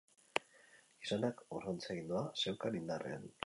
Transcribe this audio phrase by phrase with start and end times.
[1.03, 3.35] Gizonak urruntze agindua zeukan indarrean.